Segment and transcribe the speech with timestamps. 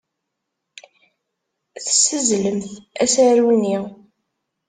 [1.83, 2.65] Tessazzlemt
[3.03, 3.77] asaru-nni.